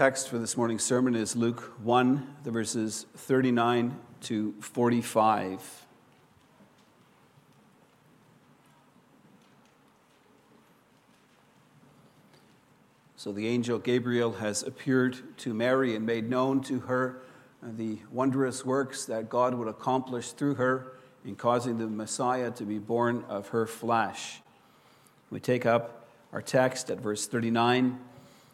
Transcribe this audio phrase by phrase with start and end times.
[0.00, 5.86] text for this morning's sermon is Luke 1, the verses 39 to 45.
[13.16, 17.20] So the angel Gabriel has appeared to Mary and made known to her
[17.62, 20.94] the wondrous works that God would accomplish through her
[21.26, 24.40] in causing the Messiah to be born of her flesh.
[25.28, 27.98] We take up our text at verse 39.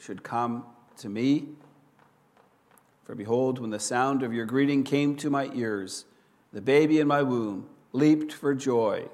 [0.00, 0.64] should come
[0.96, 1.48] to me?
[3.04, 6.06] For behold, when the sound of your greeting came to my ears,
[6.52, 9.08] the baby in my womb leaped for joy.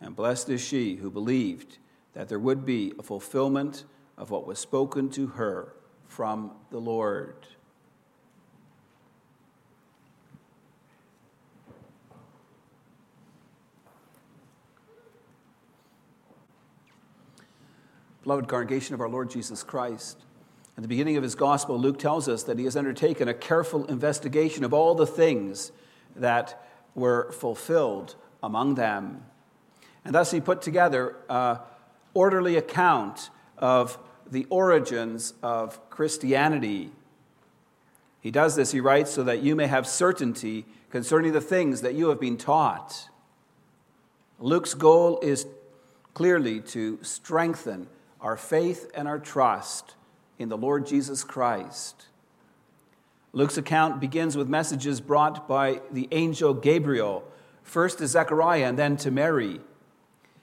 [0.00, 1.78] And blessed is she who believed
[2.14, 3.84] that there would be a fulfillment
[4.16, 5.74] of what was spoken to her
[6.06, 7.46] from the Lord.
[18.28, 20.18] Beloved congregation of our Lord Jesus Christ,
[20.76, 23.86] at the beginning of his gospel, Luke tells us that he has undertaken a careful
[23.86, 25.72] investigation of all the things
[26.14, 26.62] that
[26.94, 29.24] were fulfilled among them.
[30.04, 31.60] And thus he put together an
[32.12, 33.96] orderly account of
[34.30, 36.92] the origins of Christianity.
[38.20, 41.94] He does this, he writes, so that you may have certainty concerning the things that
[41.94, 43.08] you have been taught.
[44.38, 45.46] Luke's goal is
[46.12, 47.86] clearly to strengthen
[48.20, 49.94] our faith and our trust
[50.38, 52.06] in the Lord Jesus Christ.
[53.32, 57.24] Luke's account begins with messages brought by the angel Gabriel,
[57.62, 59.60] first to Zechariah and then to Mary.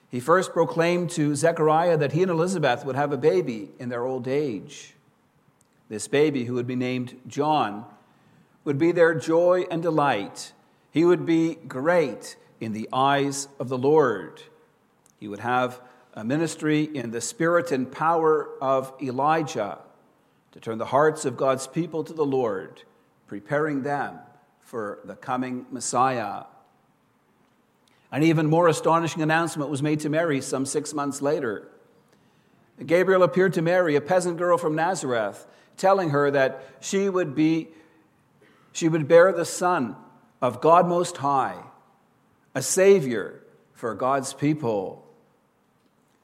[0.08, 4.04] He first proclaimed to Zechariah that he and Elizabeth would have a baby in their
[4.04, 4.94] old age.
[5.88, 7.84] This baby, who would be named John,
[8.64, 10.52] would be their joy and delight.
[10.90, 14.42] He would be great in the eyes of the Lord.
[15.18, 15.80] He would have
[16.16, 19.78] a ministry in the spirit and power of Elijah
[20.52, 22.82] to turn the hearts of God's people to the Lord,
[23.26, 24.18] preparing them
[24.60, 26.44] for the coming Messiah.
[28.10, 31.68] An even more astonishing announcement was made to Mary some six months later.
[32.84, 37.68] Gabriel appeared to Mary, a peasant girl from Nazareth, telling her that she would be
[38.72, 39.96] she would bear the son
[40.42, 41.56] of God most high,
[42.54, 45.05] a savior for God's people.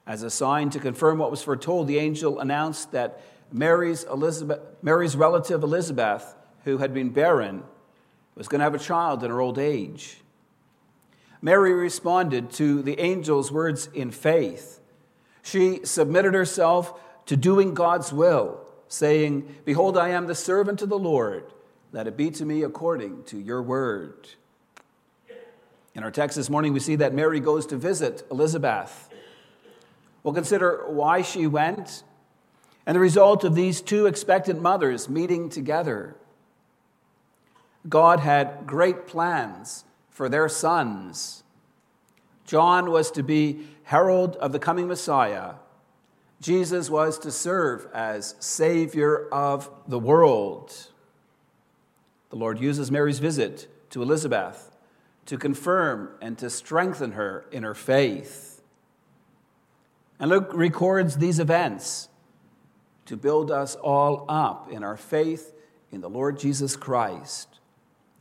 [0.06, 3.20] As a sign to confirm what was foretold, the angel announced that
[3.52, 7.62] Mary's, Elizabeth, Mary's relative Elizabeth, who had been barren,
[8.34, 10.18] was going to have a child in her old age.
[11.40, 14.80] Mary responded to the angel's words in faith.
[15.42, 20.98] She submitted herself to doing God's will, saying, Behold, I am the servant of the
[20.98, 21.52] Lord.
[21.90, 24.28] Let it be to me according to your word.
[25.94, 29.11] In our text this morning, we see that Mary goes to visit Elizabeth.
[30.22, 32.04] We'll consider why she went
[32.86, 36.16] and the result of these two expectant mothers meeting together.
[37.88, 41.42] God had great plans for their sons.
[42.46, 45.54] John was to be herald of the coming Messiah.
[46.40, 50.88] Jesus was to serve as Savior of the world.
[52.30, 54.76] The Lord uses Mary's visit to Elizabeth
[55.26, 58.51] to confirm and to strengthen her in her faith.
[60.22, 62.08] And Luke records these events
[63.06, 65.52] to build us all up in our faith
[65.90, 67.58] in the Lord Jesus Christ.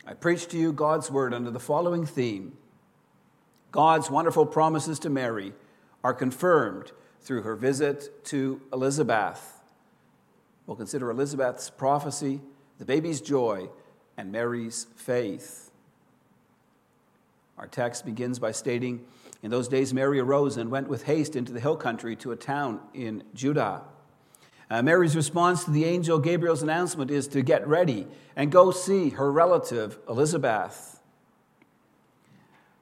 [0.07, 2.57] I preach to you God's word under the following theme
[3.71, 5.53] God's wonderful promises to Mary
[6.03, 6.91] are confirmed
[7.21, 9.61] through her visit to Elizabeth.
[10.65, 12.41] We'll consider Elizabeth's prophecy,
[12.79, 13.69] the baby's joy,
[14.17, 15.70] and Mary's faith.
[17.61, 19.05] Our text begins by stating,
[19.43, 22.35] in those days, Mary arose and went with haste into the hill country to a
[22.35, 23.83] town in Judah.
[24.71, 29.09] Uh, Mary's response to the angel Gabriel's announcement is to get ready and go see
[29.09, 30.99] her relative Elizabeth.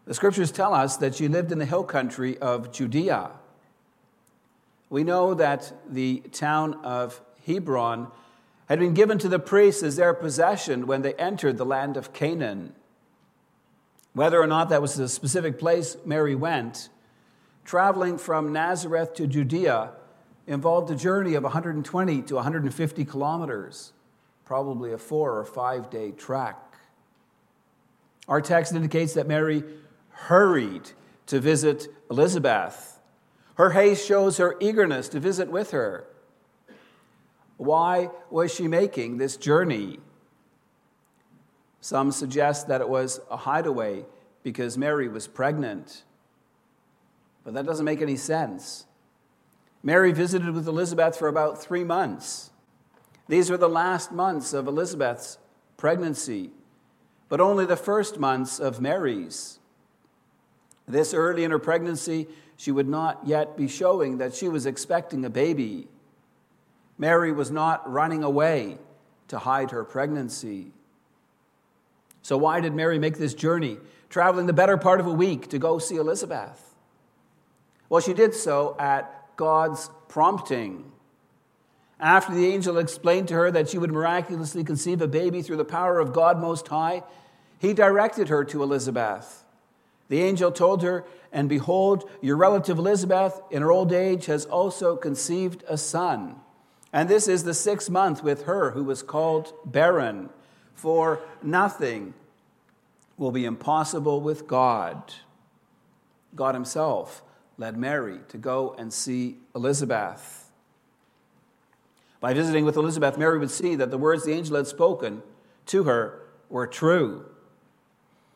[0.05, 3.31] The scriptures tell us that she lived in the hill country of Judea.
[4.89, 8.07] We know that the town of Hebron
[8.69, 12.13] had been given to the priests as their possession when they entered the land of
[12.13, 12.75] Canaan.
[14.13, 16.89] Whether or not that was the specific place Mary went,
[17.63, 19.91] traveling from Nazareth to Judea
[20.47, 23.93] involved a journey of 120 to 150 kilometers,
[24.45, 26.57] probably a four or five day trek.
[28.27, 29.63] Our text indicates that Mary
[30.09, 30.91] hurried
[31.27, 32.99] to visit Elizabeth.
[33.55, 36.05] Her haste shows her eagerness to visit with her.
[37.57, 39.99] Why was she making this journey?
[41.81, 44.05] Some suggest that it was a hideaway
[44.43, 46.03] because Mary was pregnant.
[47.43, 48.85] But that doesn't make any sense.
[49.81, 52.51] Mary visited with Elizabeth for about three months.
[53.27, 55.37] These were the last months of Elizabeth's
[55.77, 56.51] pregnancy,
[57.29, 59.59] but only the first months of Mary's.
[60.87, 62.27] This early in her pregnancy,
[62.57, 65.87] she would not yet be showing that she was expecting a baby.
[66.97, 68.79] Mary was not running away
[69.29, 70.73] to hide her pregnancy.
[72.21, 73.77] So, why did Mary make this journey,
[74.09, 76.75] traveling the better part of a week to go see Elizabeth?
[77.89, 80.91] Well, she did so at God's prompting.
[81.99, 85.65] After the angel explained to her that she would miraculously conceive a baby through the
[85.65, 87.03] power of God Most High,
[87.57, 89.43] he directed her to Elizabeth.
[90.07, 94.95] The angel told her, And behold, your relative Elizabeth, in her old age, has also
[94.95, 96.37] conceived a son.
[96.93, 100.29] And this is the sixth month with her who was called barren,
[100.79, 102.13] for nothing
[103.17, 105.13] will be impossible with God.
[106.35, 107.21] God Himself
[107.57, 110.49] led Mary to go and see Elizabeth.
[112.21, 115.21] By visiting with Elizabeth, Mary would see that the words the angel had spoken
[115.65, 117.25] to her were true.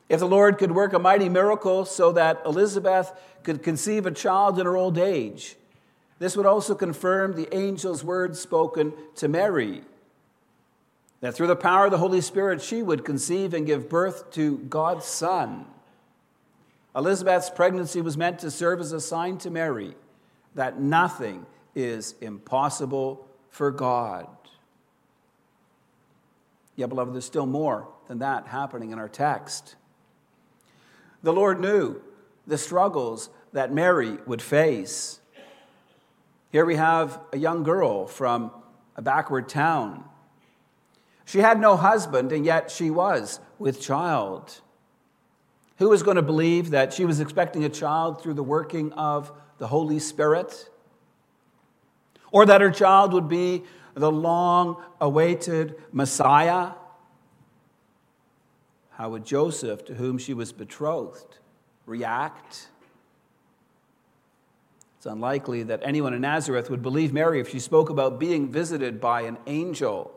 [0.10, 3.14] If the Lord could work a mighty miracle so that Elizabeth
[3.44, 5.56] could conceive a child in her old age,
[6.20, 9.84] this would also confirm the angel's words spoken to Mary
[11.24, 14.58] that through the power of the Holy Spirit she would conceive and give birth to
[14.58, 15.66] God's Son.
[16.94, 19.96] Elizabeth's pregnancy was meant to serve as a sign to Mary
[20.54, 24.28] that nothing is impossible for God.
[26.76, 29.78] Yet, beloved, there's still more than that happening in our text.
[31.24, 32.02] The Lord knew
[32.46, 35.22] the struggles that Mary would face.
[36.52, 38.52] Here we have a young girl from
[38.98, 40.04] a backward town.
[41.26, 44.62] She had no husband, and yet she was with child.
[45.78, 49.32] Who was going to believe that she was expecting a child through the working of
[49.58, 50.70] the Holy Spirit?
[52.32, 53.64] Or that her child would be
[53.96, 56.72] the long awaited Messiah?
[58.92, 61.38] How would Joseph, to whom she was betrothed,
[61.86, 62.68] react?
[64.98, 69.02] It's unlikely that anyone in Nazareth would believe Mary if she spoke about being visited
[69.02, 70.14] by an angel.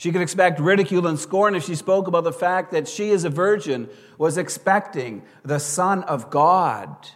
[0.00, 3.24] She could expect ridicule and scorn if she spoke about the fact that she, as
[3.24, 3.86] a virgin,
[4.16, 7.10] was expecting the Son of God.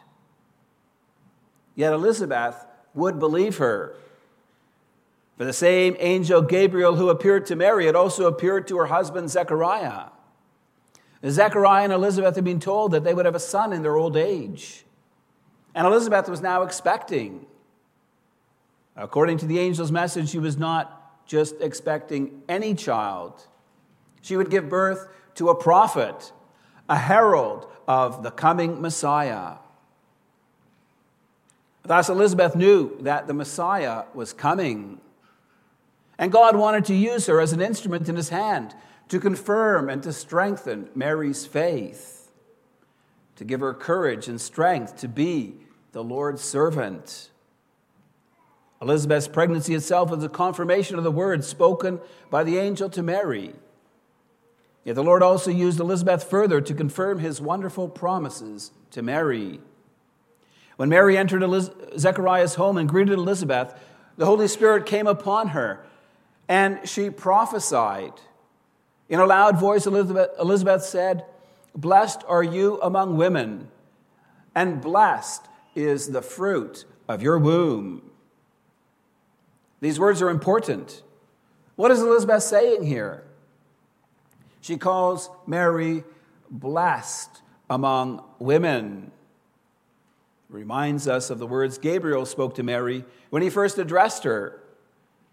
[1.75, 3.97] Yet Elizabeth would believe her.
[5.39, 9.31] For the same angel Gabriel who appeared to Mary had also appeared to her husband
[9.31, 10.11] Zechariah.
[11.27, 14.15] Zechariah and Elizabeth had been told that they would have a son in their old
[14.15, 14.85] age.
[15.75, 17.47] And Elizabeth was now expecting.
[18.95, 23.47] According to the angel's message, she was not just expecting any child.
[24.23, 26.33] She would give birth to a prophet,
[26.89, 29.57] a herald of the coming Messiah.
[31.83, 35.01] Thus, Elizabeth knew that the Messiah was coming.
[36.19, 38.75] And God wanted to use her as an instrument in his hand
[39.09, 42.31] to confirm and to strengthen Mary's faith,
[43.37, 45.57] to give her courage and strength to be
[45.93, 47.31] the Lord's servant.
[48.81, 52.01] Elizabeth's pregnancy itself was a confirmation of the words spoken
[52.31, 53.55] by the angel to Mary.
[54.85, 59.61] Yet the Lord also used Elizabeth further to confirm his wonderful promises to Mary.
[60.77, 63.75] When Mary entered Eliz- Zechariah's home and greeted Elizabeth,
[64.17, 65.85] the Holy Spirit came upon her
[66.49, 68.13] and she prophesied.
[69.09, 71.25] In a loud voice, Elizabeth, Elizabeth said,
[71.75, 73.69] Blessed are you among women,
[74.55, 78.11] and blessed is the fruit of your womb.
[79.85, 81.03] These words are important.
[81.77, 83.23] What is Elizabeth saying here?
[84.63, 86.05] She calls Mary
[86.51, 89.11] blessed among women.
[90.49, 94.59] Reminds us of the words Gabriel spoke to Mary when he first addressed her.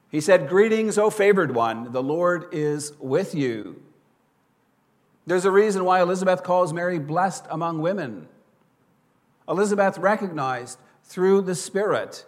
[0.10, 3.81] He said, Greetings, O favored one, the Lord is with you.
[5.25, 8.27] There's a reason why Elizabeth calls Mary blessed among women.
[9.48, 12.25] Elizabeth recognized through the Spirit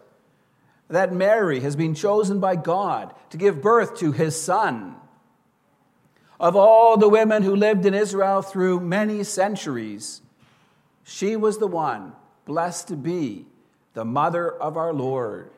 [0.93, 4.95] that Mary has been chosen by God to give birth to his son.
[6.39, 10.21] Of all the women who lived in Israel through many centuries,
[11.03, 12.13] she was the one
[12.45, 13.47] blessed to be
[13.95, 15.49] the mother of our Lord.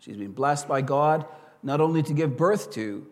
[0.00, 1.24] She's been blessed by God
[1.62, 3.06] not only to give birth to,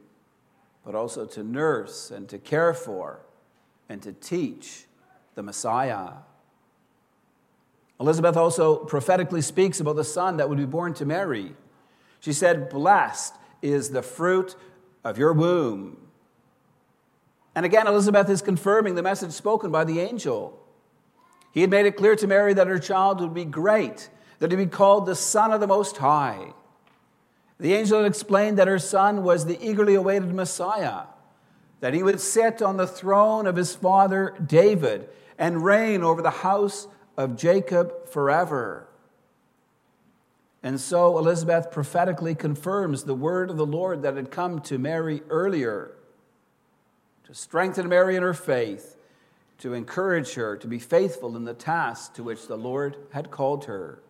[0.85, 3.21] but also to nurse and to care for
[3.89, 4.87] and to teach
[5.37, 6.15] the Messiah.
[8.05, 11.55] Elizabeth also prophetically speaks about the son that would be born to Mary.
[12.21, 13.33] She said, Blessed
[13.63, 14.57] is the fruit
[15.03, 15.97] of your womb.
[17.55, 20.63] And again, Elizabeth is confirming the message spoken by the angel.
[21.51, 24.59] He had made it clear to Mary that her child would be great, that he'd
[24.59, 26.53] be called the Son of the Most High.
[27.59, 31.05] The angel had explained that her son was the eagerly awaited Messiah,
[31.81, 35.09] that he would sit on the throne of his father David
[35.39, 38.89] and reign over the house of Jacob forever.
[40.63, 45.23] And so Elizabeth prophetically confirms the word of the Lord that had come to Mary
[45.29, 45.93] earlier
[47.25, 48.97] to strengthen Mary in her faith,
[49.59, 53.65] to encourage her to be faithful in the task to which the Lord had called
[53.65, 54.03] her.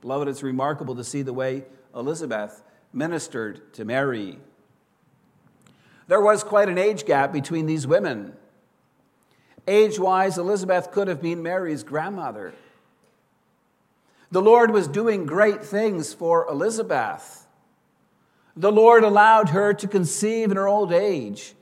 [0.00, 1.64] Beloved, it's remarkable to see the way
[1.94, 2.62] Elizabeth
[2.92, 4.38] ministered to Mary.
[6.06, 8.34] There was quite an age gap between these women.
[9.68, 12.54] Age wise, Elizabeth could have been Mary's grandmother.
[14.30, 17.46] The Lord was doing great things for Elizabeth.
[18.56, 21.52] The Lord allowed her to conceive in her old age,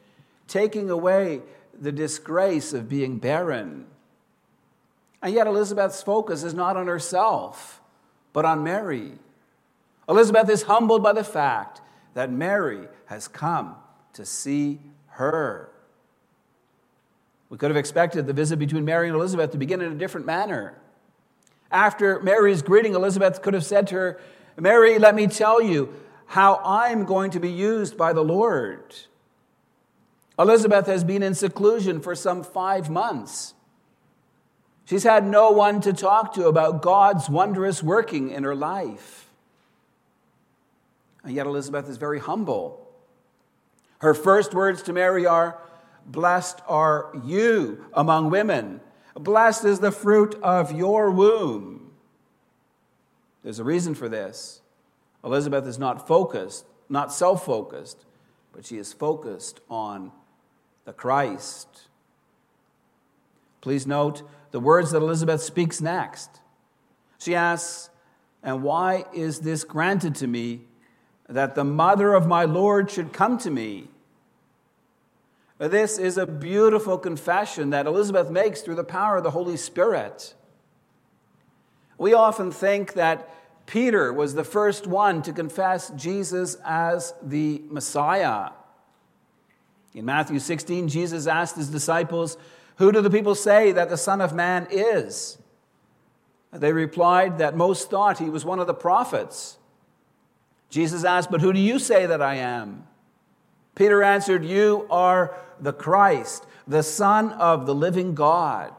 [0.47, 1.43] taking away
[1.79, 3.87] the disgrace of being barren.
[5.21, 7.81] And yet, Elizabeth's focus is not on herself,
[8.33, 9.15] but on Mary.
[10.09, 11.81] Elizabeth is humbled by the fact
[12.15, 13.75] that Mary has come
[14.13, 15.71] to see her.
[17.49, 20.27] We could have expected the visit between Mary and Elizabeth to begin in a different
[20.27, 20.75] manner.
[21.71, 24.21] After Mary's greeting, Elizabeth could have said to her,
[24.57, 25.93] Mary, let me tell you
[26.27, 28.95] how I'm going to be used by the Lord.
[30.39, 33.55] Elizabeth has been in seclusion for some five months.
[34.85, 39.29] She's had no one to talk to about God's wondrous working in her life.
[41.25, 42.87] And yet, Elizabeth is very humble.
[43.99, 45.59] Her first words to Mary are,
[46.07, 48.81] Blessed are you among women.
[49.15, 51.91] Blessed is the fruit of your womb.
[53.43, 54.61] There's a reason for this.
[55.25, 58.05] Elizabeth is not focused, not self focused,
[58.53, 60.13] but she is focused on
[60.85, 61.89] the Christ.
[63.61, 64.23] Please note
[64.53, 66.41] the words that Elizabeth speaks next.
[67.19, 67.91] She asks,
[68.43, 70.63] And why is this granted to me
[71.29, 73.89] that the mother of my Lord should come to me?
[75.59, 80.35] This is a beautiful confession that Elizabeth makes through the power of the Holy Spirit.
[81.97, 83.33] We often think that
[83.67, 88.51] Peter was the first one to confess Jesus as the Messiah.
[89.95, 92.37] In Matthew 16, Jesus asked his disciples,
[92.77, 95.39] Who do the people say that the Son of Man is?
[96.53, 99.57] They replied that most thought he was one of the prophets.
[100.69, 102.87] Jesus asked, But who do you say that I am?
[103.77, 108.73] Peter answered, You are the Christ, the Son of the living God.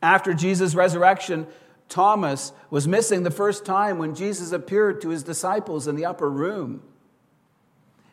[0.00, 1.48] After Jesus' resurrection,
[1.88, 6.30] Thomas was missing the first time when Jesus appeared to his disciples in the upper
[6.30, 6.82] room.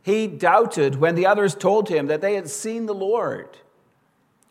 [0.01, 3.50] He doubted when the others told him that they had seen the Lord.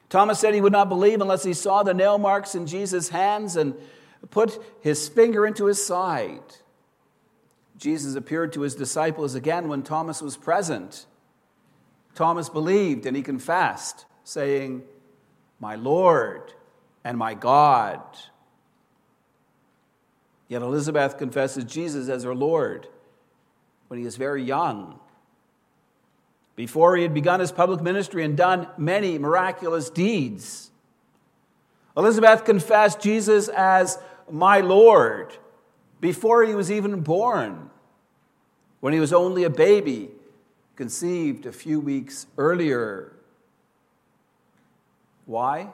[0.09, 3.57] Thomas said he would not believe unless he saw the nail marks in Jesus' hands
[3.57, 3.75] and
[4.31, 6.43] put his finger into his side.
[7.81, 11.07] Jesus appeared to his disciples again when Thomas was present.
[12.15, 14.83] Thomas believed and he confessed, saying,
[15.59, 16.53] My Lord
[17.03, 18.03] and my God.
[20.47, 22.87] Yet Elizabeth confesses Jesus as her Lord
[23.89, 25.01] when he is very young.
[26.57, 30.71] Before he had begun his public ministry and done many miraculous deeds,
[31.97, 33.99] Elizabeth confessed Jesus as
[34.31, 35.35] my Lord
[36.01, 37.70] before he was even born,
[38.81, 40.11] when he was only a baby
[40.77, 43.13] conceived a few weeks earlier.
[45.27, 45.69] Why?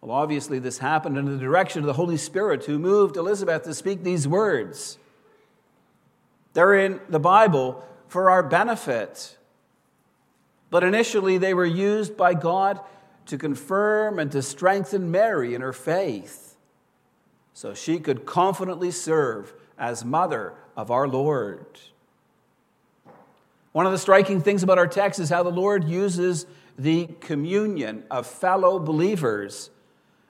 [0.00, 3.72] Well, obviously, this happened in the direction of the Holy Spirit who moved Elizabeth to
[3.72, 4.98] speak these words.
[6.52, 9.38] They're in the Bible for our benefit.
[10.68, 12.80] But initially, they were used by God
[13.26, 16.56] to confirm and to strengthen Mary in her faith
[17.54, 21.66] so she could confidently serve as mother of our Lord.
[23.72, 26.46] One of the striking things about our text is how the Lord uses
[26.78, 29.70] the communion of fellow believers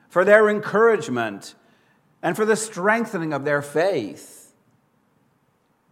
[0.08, 1.54] for their encouragement
[2.22, 4.52] and for the strengthening of their faith.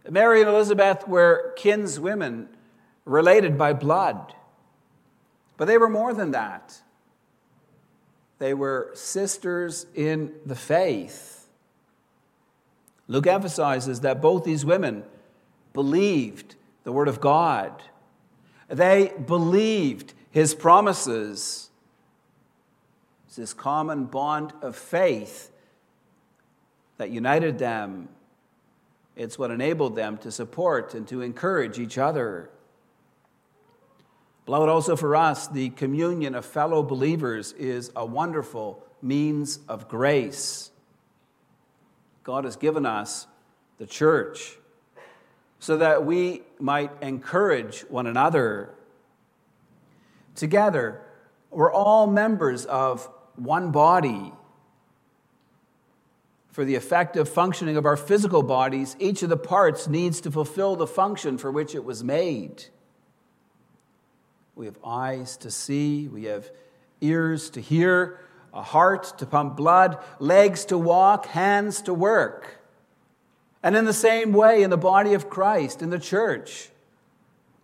[0.09, 2.47] Mary and Elizabeth were kinswomen
[3.05, 4.33] related by blood,
[5.57, 6.81] but they were more than that.
[8.39, 11.42] they were sisters in the faith.
[13.07, 15.03] Luke emphasizes that both these women
[15.73, 17.81] believed the Word of God,
[18.67, 21.69] they believed His promises.
[23.27, 25.51] It's this common bond of faith
[26.97, 28.09] that united them.
[29.15, 32.49] It's what enabled them to support and to encourage each other.
[34.45, 40.71] Beloved, also for us, the communion of fellow believers is a wonderful means of grace.
[42.23, 43.27] God has given us
[43.77, 44.57] the church
[45.59, 48.73] so that we might encourage one another.
[50.35, 51.01] Together,
[51.51, 54.33] we're all members of one body.
[56.51, 60.75] For the effective functioning of our physical bodies, each of the parts needs to fulfill
[60.75, 62.65] the function for which it was made.
[64.55, 66.51] We have eyes to see, we have
[67.01, 68.19] ears to hear,
[68.53, 72.61] a heart to pump blood, legs to walk, hands to work.
[73.63, 76.69] And in the same way, in the body of Christ, in the church,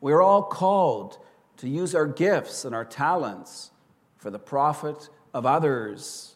[0.02, 1.20] we're all called
[1.58, 3.72] to use our gifts and our talents
[4.18, 6.36] for the profit of others.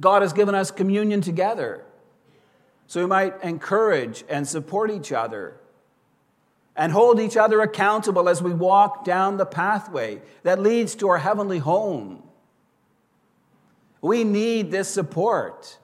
[0.00, 1.84] God has given us communion together
[2.86, 5.58] so we might encourage and support each other
[6.76, 11.18] and hold each other accountable as we walk down the pathway that leads to our
[11.18, 12.22] heavenly home.
[14.06, 15.78] We need this support,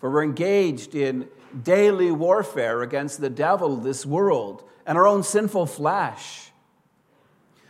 [0.00, 1.28] for we're engaged in
[1.62, 6.52] daily warfare against the devil, this world, and our own sinful flesh.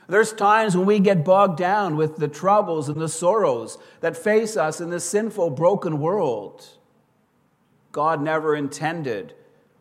[0.06, 4.56] There's times when we get bogged down with the troubles and the sorrows that face
[4.56, 6.64] us in this sinful, broken world.
[7.90, 9.34] God never intended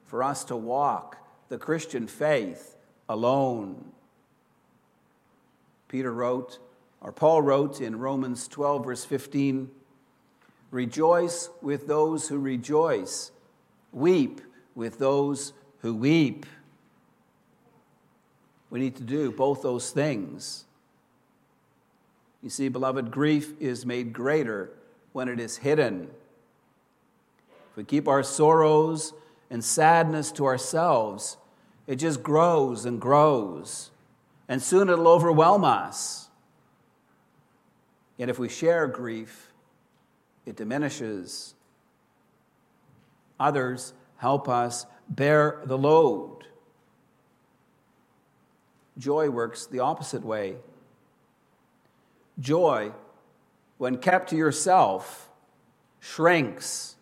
[0.06, 1.20] for us to walk
[1.50, 3.92] the Christian faith alone.
[5.88, 6.58] Peter wrote,
[7.08, 9.72] or Paul wrote in Romans 12, verse 15
[10.72, 13.32] Rejoice with those who rejoice,
[13.94, 14.42] weep
[14.76, 16.46] with those who weep.
[18.70, 20.66] We need to do both those things.
[22.44, 24.72] You see, beloved, grief is made greater
[25.14, 26.10] when it is hidden.
[27.72, 29.14] If we keep our sorrows
[29.50, 31.38] and sadness to ourselves,
[31.88, 33.92] it just grows and grows.
[34.50, 36.27] And soon it'll overwhelm us.
[38.18, 39.52] Yet if we share grief,
[40.46, 41.54] it diminishes.
[43.40, 46.46] Others help us bear the load.
[48.98, 50.56] Joy works the opposite way.
[52.40, 52.92] Joy,
[53.78, 55.30] when kept to yourself,
[56.00, 56.98] shrinks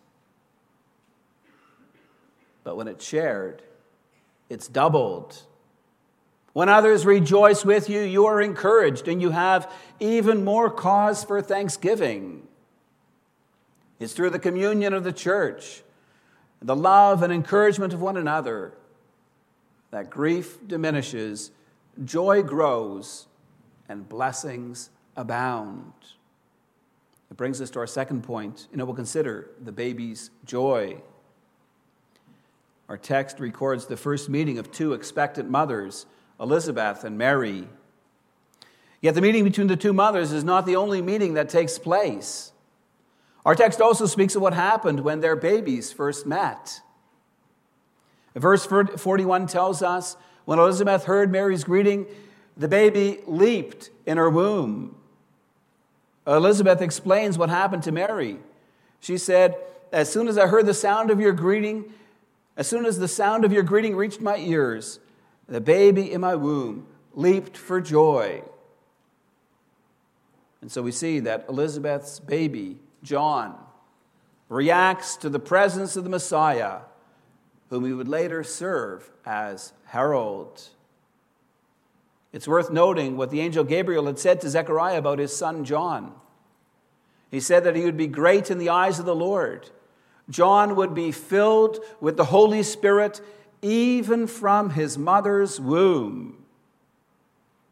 [2.66, 3.62] but when it's shared,
[4.50, 5.40] it's doubled.
[6.56, 11.42] When others rejoice with you, you are encouraged and you have even more cause for
[11.42, 12.48] thanksgiving.
[14.00, 15.82] It's through the communion of the church,
[16.62, 18.72] the love and encouragement of one another,
[19.90, 21.50] that grief diminishes,
[22.06, 23.26] joy grows,
[23.86, 25.92] and blessings abound.
[27.30, 31.02] It brings us to our second point, and it will consider the baby's joy.
[32.88, 36.06] Our text records the first meeting of two expectant mothers,
[36.40, 37.68] Elizabeth and Mary.
[39.00, 42.52] Yet the meeting between the two mothers is not the only meeting that takes place.
[43.44, 46.80] Our text also speaks of what happened when their babies first met.
[48.34, 52.06] Verse 41 tells us when Elizabeth heard Mary's greeting,
[52.56, 54.96] the baby leaped in her womb.
[56.26, 58.38] Elizabeth explains what happened to Mary.
[59.00, 59.56] She said,
[59.92, 61.92] As soon as I heard the sound of your greeting,
[62.56, 64.98] as soon as the sound of your greeting reached my ears,
[65.48, 68.42] the baby in my womb leaped for joy.
[70.60, 73.56] And so we see that Elizabeth's baby, John,
[74.48, 76.80] reacts to the presence of the Messiah,
[77.70, 80.62] whom he would later serve as herald.
[82.32, 86.12] It's worth noting what the angel Gabriel had said to Zechariah about his son John.
[87.30, 89.70] He said that he would be great in the eyes of the Lord
[90.28, 93.20] John would be filled with the Holy Spirit
[93.62, 96.44] even from his mother's womb.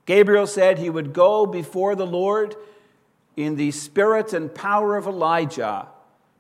[0.07, 2.57] Gabriel said he would go before the Lord
[3.37, 5.89] in the spirit and power of Elijah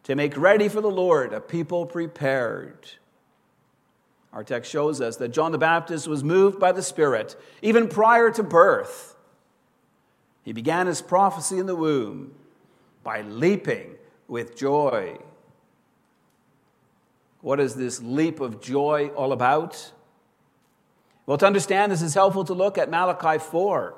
[0.05, 2.91] to make ready for the Lord a people prepared.
[4.33, 8.31] Our text shows us that John the Baptist was moved by the Spirit even prior
[8.33, 9.17] to birth.
[10.43, 12.35] He began his prophecy in the womb
[13.03, 13.95] by leaping
[14.29, 15.19] with joy.
[17.45, 19.93] What is this leap of joy all about?
[21.27, 23.95] Well, to understand this, is helpful to look at Malachi 4.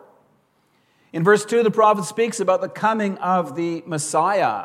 [1.13, 4.65] In verse 2, the prophet speaks about the coming of the Messiah.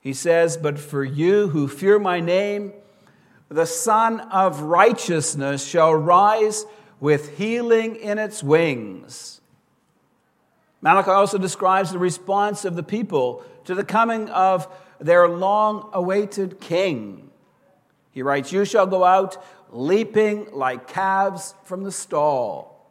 [0.00, 2.72] He says, But for you who fear my name,
[3.50, 6.64] the Sun of Righteousness shall rise
[6.98, 9.42] with healing in its wings.
[10.80, 14.66] Malachi also describes the response of the people to the coming of
[14.98, 17.25] their long awaited king.
[18.16, 19.36] He writes, You shall go out
[19.70, 22.90] leaping like calves from the stall.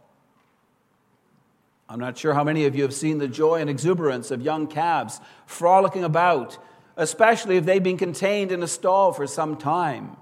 [1.90, 4.68] I'm not sure how many of you have seen the joy and exuberance of young
[4.68, 6.60] calves frolicking about,
[6.96, 10.16] especially if they've been contained in a stall for some time.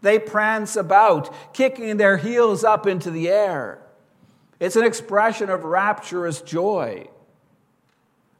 [0.00, 3.82] They prance about, kicking their heels up into the air.
[4.60, 7.08] It's an expression of rapturous joy.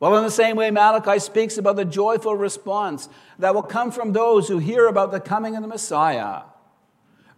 [0.01, 3.09] Well, in the same way, Malachi speaks about the joyful response
[3.39, 6.43] that will come from those who hear about the coming of the Messiah.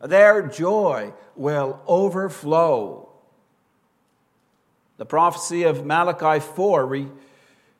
[0.03, 3.09] Their joy will overflow.
[4.99, 7.07] The prophecy of Malachi 4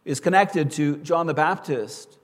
[0.07, 2.19] is connected to John the Baptist.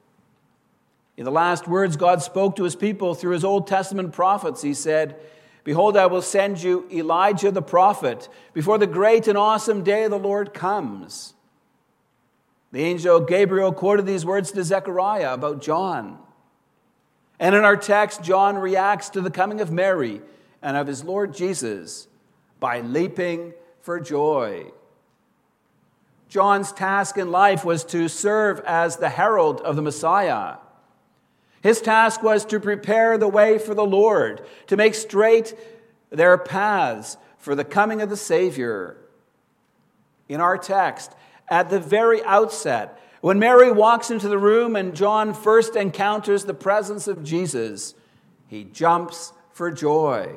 [1.18, 4.72] In the last words God spoke to his people through his Old Testament prophets, he
[4.72, 5.16] said,
[5.64, 10.10] Behold, I will send you Elijah the prophet before the great and awesome day of
[10.10, 11.34] the Lord comes.
[12.72, 16.18] The angel Gabriel quoted these words to Zechariah about John.
[17.38, 20.20] And in our text, John reacts to the coming of Mary
[20.62, 22.08] and of his Lord Jesus
[22.58, 24.66] by leaping for joy.
[26.28, 30.56] John's task in life was to serve as the herald of the Messiah.
[31.62, 35.54] His task was to prepare the way for the Lord, to make straight
[36.10, 38.96] their paths for the coming of the Savior.
[40.28, 41.12] In our text,
[41.48, 46.54] at the very outset, when Mary walks into the room and John first encounters the
[46.54, 47.94] presence of Jesus,
[48.46, 50.36] he jumps for joy.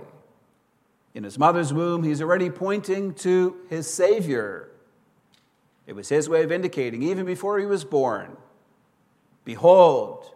[1.13, 4.69] In his mother's womb, he's already pointing to his Savior.
[5.85, 8.37] It was his way of indicating, even before he was born
[9.43, 10.31] Behold,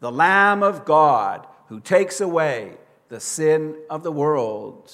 [0.00, 2.72] the Lamb of God who takes away
[3.08, 4.92] the sin of the world.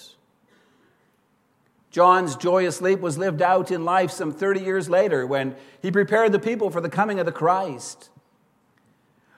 [1.97, 6.31] John's joyous leap was lived out in life some 30 years later when he prepared
[6.31, 8.11] the people for the coming of the Christ.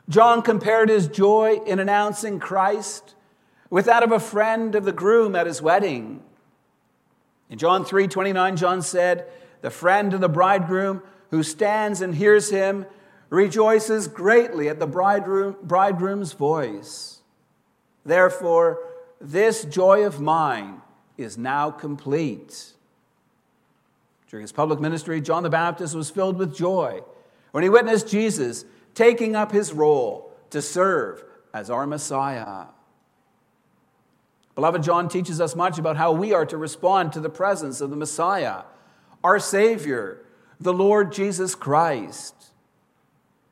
[0.09, 3.15] John compared his joy in announcing Christ
[3.71, 6.21] with that of a friend of the groom at his wedding.
[7.49, 9.29] In John 3 29, John said,
[9.61, 12.87] The friend of the bridegroom who stands and hears him
[13.31, 17.21] rejoices greatly at the bridegroom, bridegroom's voice.
[18.05, 18.81] Therefore,
[19.21, 20.83] this joy of mine
[21.19, 22.73] is now complete.
[24.31, 27.03] During his public ministry, John the Baptist was filled with joy
[27.51, 32.67] when he witnessed Jesus taking up his role to serve as our Messiah.
[34.55, 37.91] Beloved, John teaches us much about how we are to respond to the presence of
[37.91, 38.63] the Messiah,
[39.23, 40.25] our Savior,
[40.61, 42.35] the Lord Jesus Christ.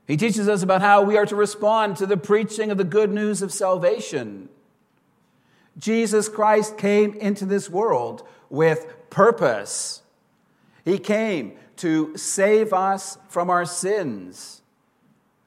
[0.07, 3.13] He teaches us about how we are to respond to the preaching of the good
[3.13, 4.49] news of salvation.
[5.79, 10.03] Jesus Christ came into this world with purpose.
[10.85, 14.63] He came to save us from our sins,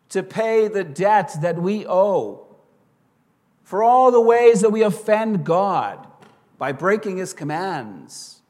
[0.10, 2.46] to pay the debt that we owe,
[3.64, 6.06] for all the ways that we offend God
[6.58, 8.42] by breaking His commands.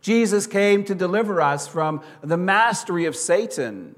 [0.00, 3.96] Jesus came to deliver us from the mastery of Satan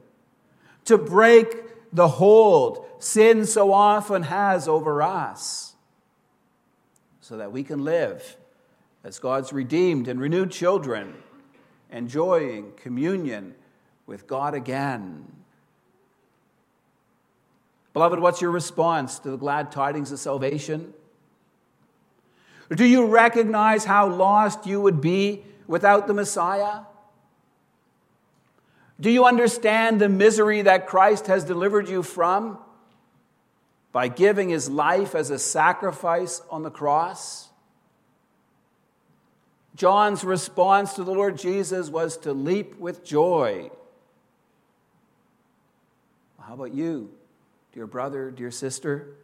[0.84, 5.67] to break the hold sin so often has over us,
[7.28, 8.38] so that we can live
[9.04, 11.14] as God's redeemed and renewed children,
[11.92, 13.54] enjoying communion
[14.06, 15.30] with God again.
[17.92, 20.94] Beloved, what's your response to the glad tidings of salvation?
[22.74, 26.80] Do you recognize how lost you would be without the Messiah?
[28.98, 32.56] Do you understand the misery that Christ has delivered you from
[33.98, 37.48] by giving his life as a sacrifice on the cross?
[39.74, 43.72] John's response to the Lord Jesus was to leap with joy.
[46.38, 47.10] How about you,
[47.72, 49.16] dear brother, dear sister?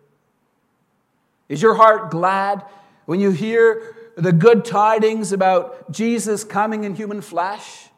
[1.48, 2.64] Is your heart glad
[3.06, 7.90] when you hear the good tidings about Jesus coming in human flesh?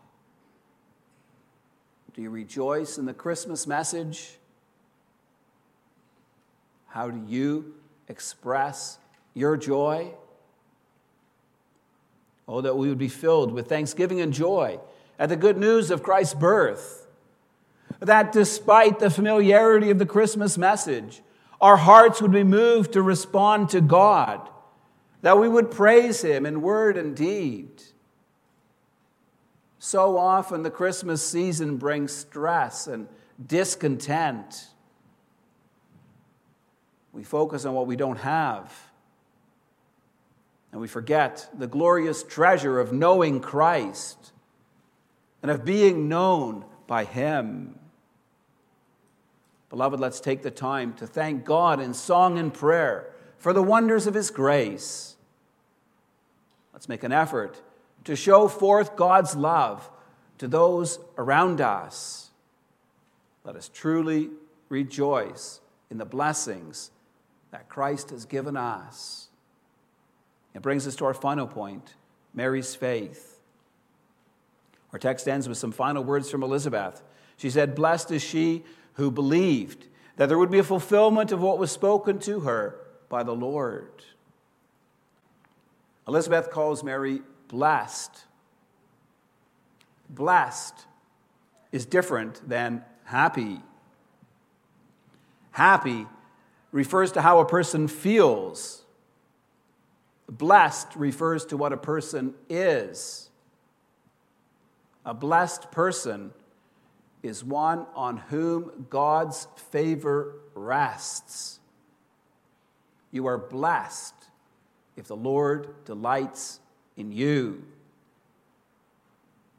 [2.13, 4.37] Do you rejoice in the Christmas message?
[6.97, 7.75] How do you
[8.09, 8.97] express
[9.35, 10.15] your joy?
[12.49, 14.81] Oh, that we would be filled with thanksgiving and joy
[15.19, 17.07] at the good news of Christ's birth.
[18.01, 21.21] That despite the familiarity of the Christmas message,
[21.61, 24.49] our hearts would be moved to respond to God,
[25.21, 27.83] that we would praise Him in word and deed.
[29.79, 33.07] So often the Christmas season brings stress and
[33.47, 34.69] discontent.
[37.17, 38.71] We focus on what we don't have.
[40.71, 44.33] And we forget the glorious treasure of knowing Christ
[45.41, 47.79] and of being known by Him.
[49.71, 54.07] Beloved, let's take the time to thank God in song and prayer for the wonders
[54.07, 55.17] of His grace.
[56.75, 57.63] Let's make an effort
[58.05, 59.91] to show forth God's love
[60.37, 62.31] to those around us.
[63.43, 64.29] Let us truly
[64.69, 66.91] rejoice in the blessings
[67.51, 69.29] that Christ has given us.
[70.55, 71.95] It brings us to our final point
[72.35, 73.41] Mary's faith.
[74.93, 77.03] Our text ends with some final words from Elizabeth.
[77.37, 81.59] She said, Blessed is she who believed that there would be a fulfillment of what
[81.59, 84.05] was spoken to her by the Lord.
[86.09, 88.25] Elizabeth calls Mary blessed.
[90.09, 90.87] Blessed
[91.73, 93.61] is different than happy.
[95.51, 96.07] Happy
[96.77, 98.83] refers to how a person feels.
[100.29, 103.31] Blessed refers to what a person is.
[105.03, 106.33] A blessed person
[107.23, 111.61] is one on whom God's favor rests.
[113.11, 114.15] You are blessed
[114.99, 116.61] if the Lord delights
[116.95, 117.65] in you.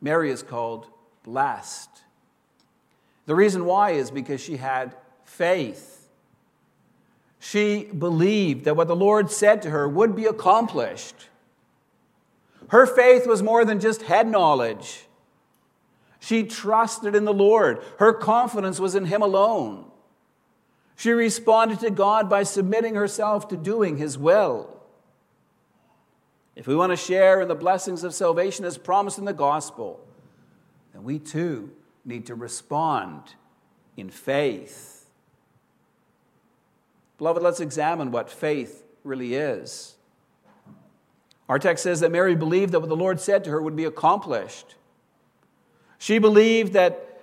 [0.01, 0.85] Mary is called
[1.23, 1.89] blessed.
[3.25, 5.96] The reason why is because she had faith.
[7.49, 11.29] She believed that what the Lord said to her would be accomplished.
[12.67, 15.05] Her faith was more than just head knowledge.
[16.19, 17.81] She trusted in the Lord.
[17.99, 19.85] Her confidence was in Him alone.
[20.97, 24.81] She responded to God by submitting herself to doing His will.
[26.53, 30.05] If we want to share in the blessings of salvation as promised in the gospel,
[30.91, 31.71] then we too
[32.03, 33.35] need to respond
[33.95, 34.96] in faith.
[37.17, 39.95] Beloved, let's examine what faith really is.
[41.49, 43.85] Our text says that Mary believed that what the Lord said to her would be
[43.85, 44.75] accomplished.
[45.97, 47.21] She believed that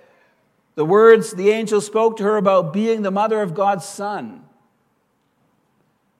[0.75, 4.43] the words the angel spoke to her about being the mother of God's Son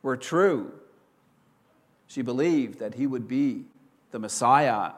[0.01, 0.71] were true.
[2.07, 3.65] She believed that he would be
[4.11, 4.91] the Messiah.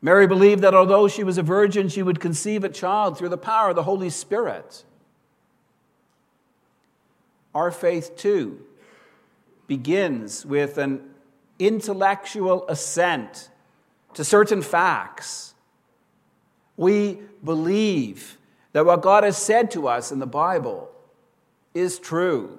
[0.00, 3.38] Mary believed that although she was a virgin, she would conceive a child through the
[3.38, 4.82] power of the Holy Spirit.
[7.54, 8.64] Our faith, too,
[9.66, 11.02] begins with an
[11.58, 13.50] intellectual assent
[14.14, 15.54] to certain facts.
[16.76, 18.38] We believe
[18.72, 20.90] that what God has said to us in the Bible
[21.74, 22.58] is true.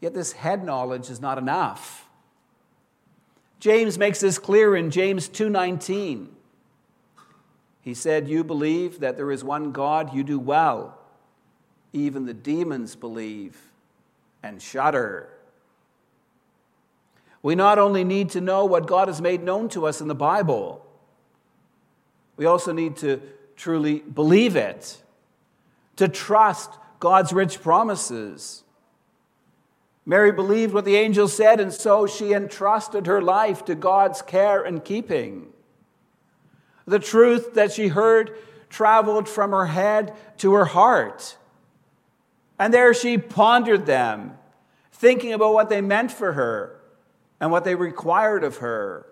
[0.00, 2.08] Yet this head knowledge is not enough.
[3.58, 6.36] James makes this clear in James 2:19.
[7.80, 10.98] He said, "You believe that there is one God, you do well.
[11.94, 13.70] Even the demons believe
[14.42, 15.30] and shudder."
[17.40, 20.14] We not only need to know what God has made known to us in the
[20.14, 20.84] Bible,
[22.36, 23.22] we also need to
[23.56, 25.02] truly believe it,
[25.96, 28.64] to trust God's rich promises.
[30.06, 34.62] Mary believed what the angel said, and so she entrusted her life to God's care
[34.62, 35.52] and keeping.
[36.86, 38.36] The truth that she heard
[38.68, 41.36] traveled from her head to her heart.
[42.58, 44.36] And there she pondered them,
[44.92, 46.80] thinking about what they meant for her
[47.40, 49.06] and what they required of her.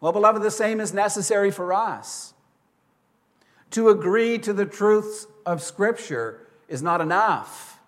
[0.00, 2.34] Well, beloved, the same is necessary for us.
[3.72, 7.78] To agree to the truths of Scripture is not enough.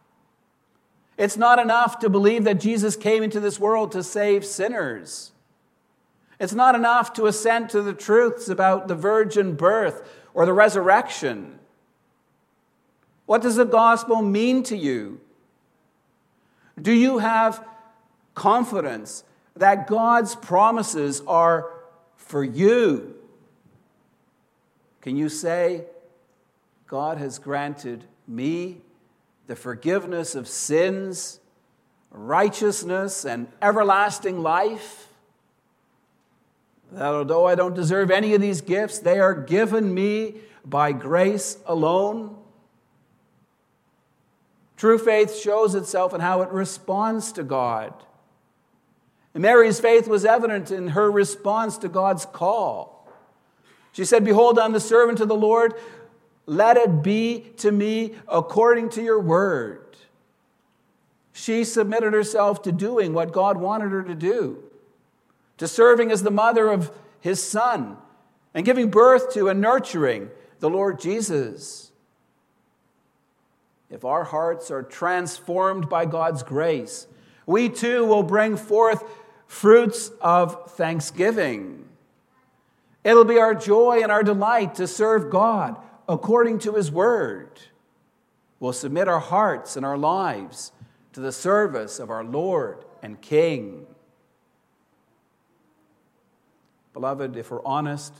[1.17, 5.33] It's not enough to believe that Jesus came into this world to save sinners.
[6.39, 11.59] It's not enough to assent to the truths about the virgin birth or the resurrection.
[13.29, 15.21] What does the gospel mean to you?
[16.81, 17.63] Do you have
[18.35, 19.23] confidence
[19.55, 21.71] that God's promises are
[22.17, 23.15] for you?
[25.03, 25.85] Can you say,
[26.87, 28.79] God has granted me
[29.47, 31.39] the forgiveness of sins,
[32.11, 35.09] righteousness, and everlasting life.
[36.93, 41.59] That although I don't deserve any of these gifts, they are given me by grace
[41.67, 42.35] alone.
[44.79, 47.93] True faith shows itself in how it responds to God.
[49.35, 53.07] And Mary's faith was evident in her response to God's call.
[53.93, 55.75] She said, Behold, I'm the servant of the Lord.
[56.47, 59.97] Let it be to me according to your word.
[61.33, 64.63] She submitted herself to doing what God wanted her to do.
[65.59, 67.97] to serving as the mother of his son,
[68.55, 71.88] and giving birth to and nurturing the Lord Jesus.
[73.91, 77.07] If our hearts are transformed by God's grace,
[77.47, 79.03] we too will bring forth
[79.47, 81.89] fruits of thanksgiving.
[83.03, 85.77] It'll be our joy and our delight to serve God
[86.09, 87.61] according to His word.
[88.61, 90.73] We'll submit our hearts and our lives
[91.15, 93.87] to the service of our Lord and King.
[96.93, 98.13] Beloved, if we're honest,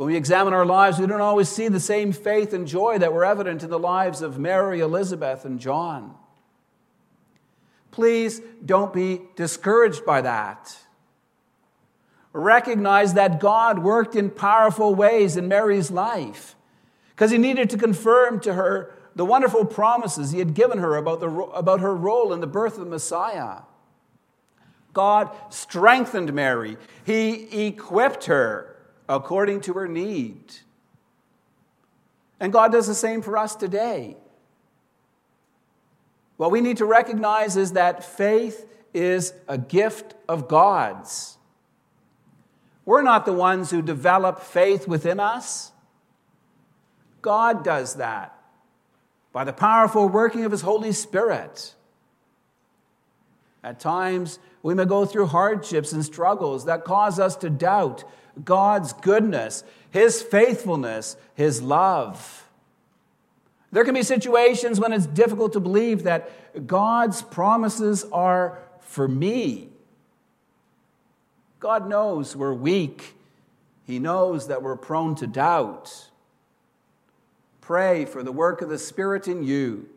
[0.00, 3.12] when we examine our lives, we don't always see the same faith and joy that
[3.12, 6.14] were evident in the lives of Mary, Elizabeth, and John.
[7.90, 10.74] Please don't be discouraged by that.
[12.32, 16.56] Recognize that God worked in powerful ways in Mary's life
[17.10, 21.20] because he needed to confirm to her the wonderful promises he had given her about,
[21.20, 23.64] the, about her role in the birth of the Messiah.
[24.94, 28.69] God strengthened Mary, He equipped her
[29.10, 30.54] according to her need.
[32.38, 34.16] And God does the same for us today.
[36.36, 41.36] What we need to recognize is that faith is a gift of God's.
[42.86, 45.72] We're not the ones who develop faith within us.
[47.20, 48.34] God does that
[49.32, 51.74] by the powerful working of His Holy Spirit.
[53.62, 58.04] At times, we may go through hardships and struggles that cause us to doubt
[58.44, 62.48] God's goodness, His faithfulness, His love.
[63.72, 69.68] There can be situations when it's difficult to believe that God's promises are for me.
[71.60, 73.14] God knows we're weak,
[73.86, 76.08] He knows that we're prone to doubt.
[77.60, 79.88] Pray for the work of the Spirit in you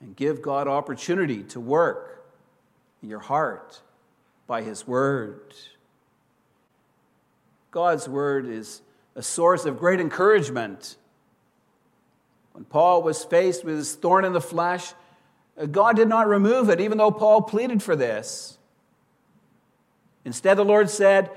[0.00, 2.24] and give God opportunity to work
[3.02, 3.80] in your heart
[4.46, 5.54] by His Word.
[7.74, 8.82] God's Word is
[9.16, 10.96] a source of great encouragement
[12.52, 14.92] when Paul was faced with his thorn in the flesh,
[15.58, 18.58] uh, God did not remove it, even though Paul pleaded for this.
[20.24, 21.32] Instead, the Lord said,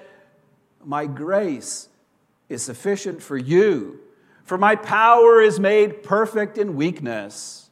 [0.85, 1.89] My grace
[2.49, 3.99] is sufficient for you,
[4.43, 7.71] for my power is made perfect in weakness.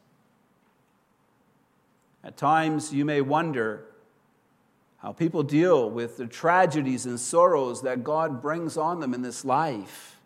[2.24, 3.86] At times, you may wonder
[4.98, 9.44] how people deal with the tragedies and sorrows that God brings on them in this
[9.44, 10.16] life.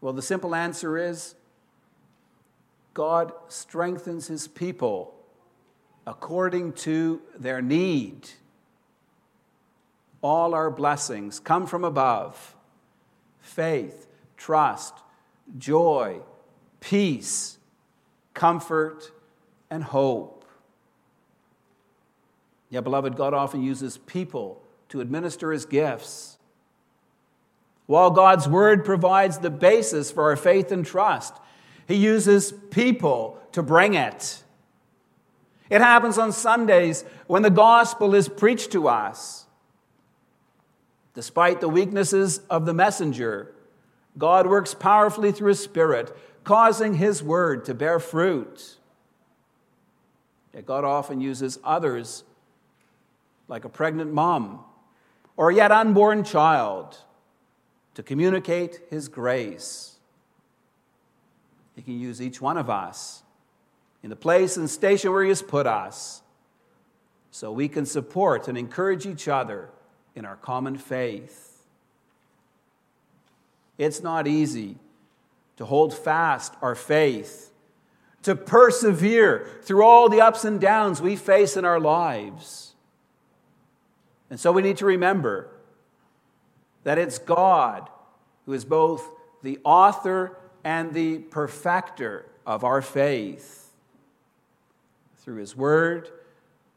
[0.00, 1.34] Well, the simple answer is
[2.94, 5.14] God strengthens his people
[6.06, 8.28] according to their need.
[10.22, 12.54] All our blessings come from above
[13.40, 14.94] faith, trust,
[15.58, 16.20] joy,
[16.80, 17.58] peace,
[18.34, 19.10] comfort,
[19.70, 20.37] and hope.
[22.70, 26.38] Yeah, beloved, God often uses people to administer his gifts.
[27.88, 31.34] While God's word provides the basis for our faith and trust,
[31.86, 34.42] He uses people to bring it.
[35.70, 39.46] It happens on Sundays when the gospel is preached to us.
[41.14, 43.54] Despite the weaknesses of the messenger,
[44.18, 48.76] God works powerfully through His Spirit, causing His word to bear fruit.
[50.52, 52.22] Yet God often uses others,
[53.48, 54.60] like a pregnant mom
[55.36, 56.96] or yet unborn child
[57.94, 59.96] to communicate His grace.
[61.74, 63.22] He can use each one of us
[64.02, 66.22] in the place and station where He has put us
[67.30, 69.70] so we can support and encourage each other
[70.14, 71.64] in our common faith.
[73.78, 74.76] It's not easy
[75.56, 77.52] to hold fast our faith,
[78.22, 82.74] to persevere through all the ups and downs we face in our lives.
[84.30, 85.48] And so we need to remember
[86.84, 87.88] that it's God
[88.46, 89.10] who is both
[89.42, 93.72] the author and the perfecter of our faith.
[95.18, 96.08] Through His Word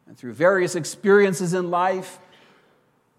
[0.07, 2.19] and through various experiences in life,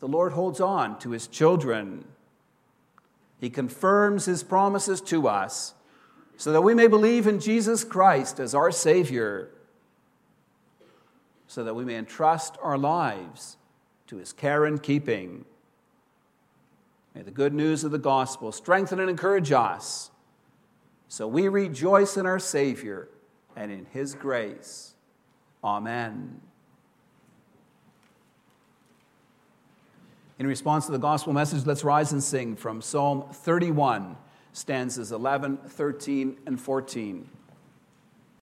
[0.00, 2.04] the Lord holds on to His children.
[3.40, 5.74] He confirms His promises to us
[6.36, 9.48] so that we may believe in Jesus Christ as our Savior,
[11.46, 13.57] so that we may entrust our lives
[14.12, 15.46] to His care and keeping.
[17.14, 20.10] May the good news of the gospel strengthen and encourage us
[21.08, 23.08] so we rejoice in our Savior
[23.56, 24.96] and in His grace.
[25.64, 26.42] Amen.
[30.38, 34.16] In response to the gospel message, let's rise and sing from Psalm 31,
[34.52, 37.30] stanzas 11, 13, and 14.